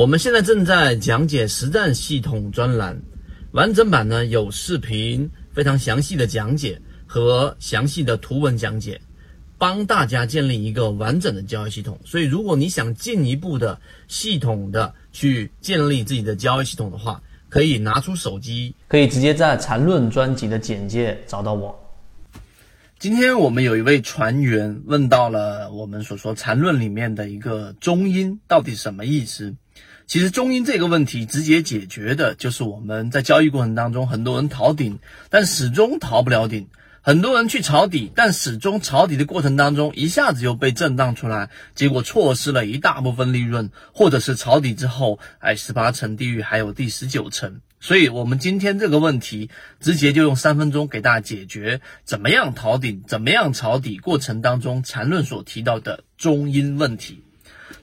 [0.00, 2.98] 我们现在正在讲解实战系统专栏，
[3.52, 8.98] 完整版呢有视频，非常详细的讲解和详细的图文讲解，
[9.58, 12.00] 帮大家建立一个完整的交易系统。
[12.02, 13.78] 所以，如果你想进一步的
[14.08, 21.78] 系统的去建立自己的交易系统的话，可以拿出手机，可以直接在缠论专辑的简介找到我。
[22.98, 29.54] 今天我们有一位船员问到了我们所说缠论里面的一个中音到底什么意思？
[30.10, 36.64] 其实中阴这个问题直接解决的就是我们在交易过程当中，很多人逃顶，但始终逃不了顶；
[37.00, 47.60] 很多人去抄底，但始终抄底的过程当中，一下子又被震荡出来，结果错失了一大部分利润，或者是抄底之后，哎，十八层地狱还有第十九层。
[47.78, 49.48] 所以，我们今天这个问题，
[49.78, 57.22] 直接就用三分钟给大家解决，怎么样逃顶，怎么样抄底过程当中缠论所提到的中阴问题。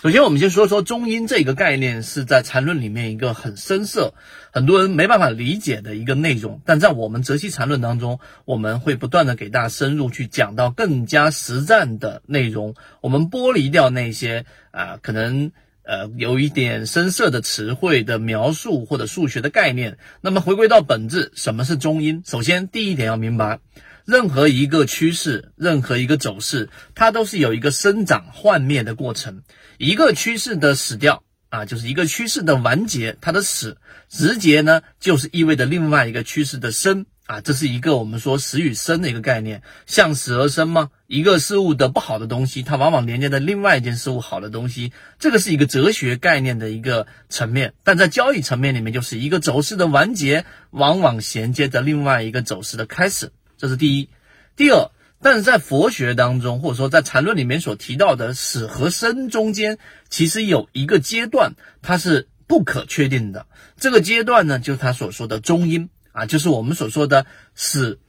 [0.02, 4.13] 首先，我们先说说中阴这个概念是在缠论里面一个很深涩、
[4.52, 6.62] 很多人没办法理解的一个内容。
[6.66, 12.76] 但在我们泽西缠论当中，我们会不断的给大家深入去讲到更加实战的内容。
[13.02, 15.52] 我们剥离掉那些啊可能
[15.84, 19.98] 呃有一点深涩的词汇的描述或者数学的概念。
[20.22, 22.22] 那么回归到本质，什么是中阴？
[22.26, 23.60] 首先第一点要明白。
[24.08, 29.44] 任何一个趋势，任何一个走势，它都是有一个生长幻灭的过程。
[29.77, 37.41] 一个趋势的死掉啊，就是一个趋势的完结，它的死直接呢，就是意味着另外一个趋势的生啊。
[37.41, 40.90] 这是一个我们说死与生的一个概念，向死而生吗？
[41.08, 47.74] 一个事物的不好的东西，它往往连接着另外一件事物好的东西，这个是一个哲学概念的一个层面。
[47.84, 53.34] 但在交易层面里面，就是一个走势的完结，往往衔接着另外一个走势的开始。
[53.58, 54.10] 这是第一，
[54.55, 54.91] 第二，
[55.22, 59.77] 但是在佛学当中，或者说在禅论里面所提到的死和生中间，
[60.10, 63.48] 其实有一个阶段，它是不可确定的。
[63.78, 67.25] 这个阶段呢，就是他所说的中阴啊，就是我们所说的
[67.56, 68.00] 死，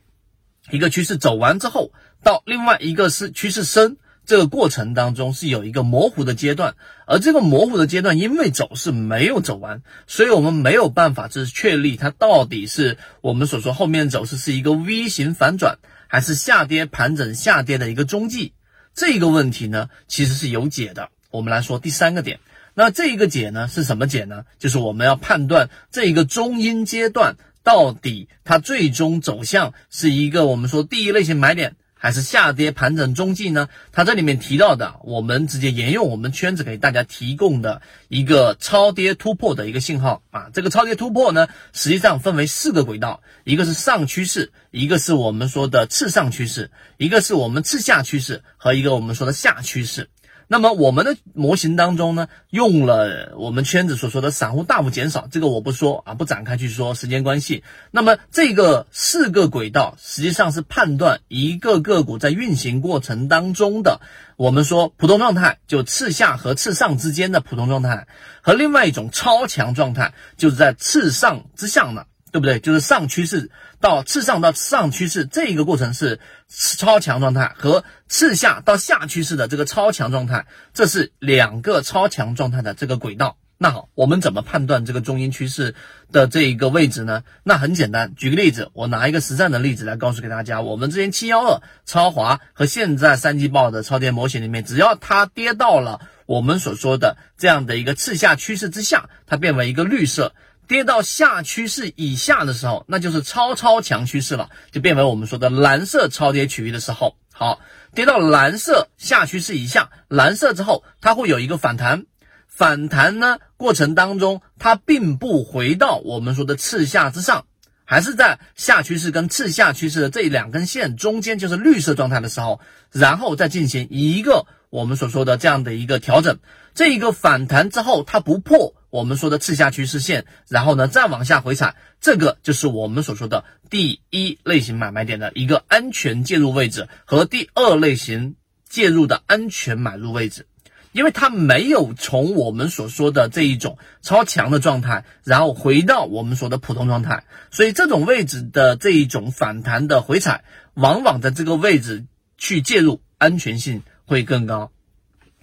[0.70, 1.92] 一个趋势走完之后，
[2.22, 3.96] 到另外一个是趋势生。
[4.28, 6.74] 这个过程当中是有一个模糊的阶段，
[7.06, 15.78] 而这个模糊的阶段，因为走势没有走完，所以我们没有办法就是确立它到底是我们所说后面走势是一个 V 型反转，
[16.08, 18.52] 还是下跌盘整下跌的一个中继。
[18.92, 21.08] 这个问题呢，其实是有解的。
[21.30, 22.38] 我们来说第三个点，
[22.74, 24.44] 那这一个解呢是什么解呢？
[24.58, 31.76] 就是我们要判断这一个中阴阶段到底它最终走向是一个我们说第一类型买点。
[31.98, 33.68] 还是下跌盘整中继呢？
[33.92, 40.48] 它这里面提到的，我们直接沿用我们圈子给大家提供的一个超跌突破的一个信号啊。
[40.54, 50.08] 这个超跌突破呢，实际上分为四个轨道，一个是上趋势，一个是我们说的次上趋势，一个是我们次下趋势和一个我们说的下趋势。
[50.50, 57.62] 那么我们的模型当中呢，用了我们圈子所说的散户大幅减少，这个我不说啊，不展开去说，时间关系。
[57.90, 64.00] 那么这个四个轨道实际上是判断一个个股在运行过程当中的，
[64.36, 68.08] 我们说普通状态，就次下和次上之间的普通状态，
[68.40, 72.06] 和另外一种超强状态，就是在次上之下呢。
[72.30, 72.60] 对不对？
[72.60, 73.50] 就是上趋势
[73.80, 83.36] 到次上到上趋势这一个过程是超强状态，和次下到下趋势的这个超强状态，这是两个超强状态的这个轨道。
[83.60, 85.74] 那好，我们怎么判断这个中阴趋势
[86.12, 87.24] 的这一个位置呢？
[87.42, 90.60] 那很简单，举个例子，我拿一个实战的例子来告诉给大家。
[90.60, 100.34] 我们之前七幺二超华和现在三季报的超跌模型里面，只要它跌到了我们所说的这样的一个次下趋势之下，它变为一个绿色。
[100.68, 107.16] 跌到下趋势以下的时候，那就是超超强趋势了，就变为我们说的蓝色超跌区域的时候。
[107.32, 107.60] 好，
[107.94, 112.04] 跌到蓝色下趋势以下，蓝色之后，它会有一个反弹。
[112.46, 117.46] 反弹呢过程当中，它并不回到我们说的次下之上，
[117.84, 126.38] 还是在下趋势跟次下趋势的这两根线中间，就是绿色状态的时候，然后再进行一个我们所说的这样的一个调整。
[126.74, 128.74] 这一个反弹之后，它不破。
[128.90, 140.46] 我们说的次下趋势线，然后呢再往下回踩，这个就是我们所说的第一类型买卖点的一个安全介入位置和第二类型介入的安全买入位置，
[140.92, 152.06] 因为它没有从我们所说的这一种超强的状态，然后回到我们说的普通状态，所以这种位置的这一种反弹的回踩，往往在这个位置
[152.38, 154.72] 去介入，安全性会更高。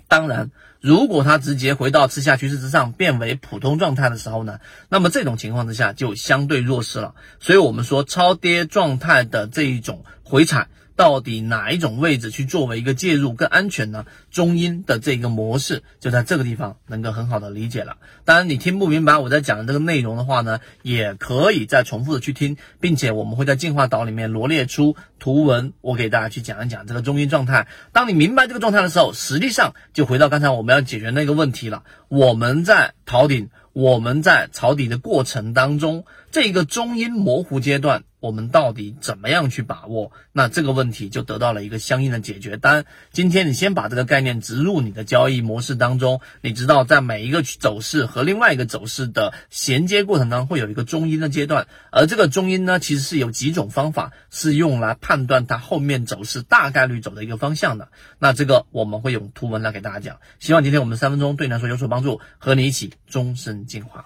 [0.09, 0.51] 当然。
[0.81, 7.15] 如果它直接回到次下趋势之上，变为普通状态的时候呢，那么这种情况之下就相对弱势了。
[7.39, 14.05] 所以，我们说超跌状态的这一种回踩，到底哪一种位置去作为一个介入更安全呢？
[14.31, 17.97] 中阴的这个模式就在这个地方能够很好的理解了。
[18.23, 27.67] 当然，你听不明白我在讲的这个内容的话呢，也可以再重复的去听，并且我们会在进化岛里面罗列出图文，我给大家去讲一讲这个中阴状态。
[27.91, 31.83] 当你明白这个状态的时候，实际上就回到刚才我们要解决那个问题了。
[32.07, 33.49] 我们在逃顶。
[33.75, 40.11] 我们在抄底的过程当中，这个中阴模糊阶段，我们到底怎么样去把握？
[40.31, 42.57] 那这个问题就得到了一个相应的解决。
[42.57, 51.67] 当，今天你先把这个概念植入你的交易模式当中，你知道在每一个走势和另外一个走势的衔接过程当中，会有一个中阴的阶段。
[51.91, 57.89] 而这个中阴呢，其实是有几种方法是用来判断它后面走势大概率走的一个方向的。
[58.19, 60.17] 那这个我们会用图文来给大家讲。
[60.39, 63.65] 希望今天我们三分钟对你来说有所帮助，和你一起终身。
[63.65, 64.05] 进化。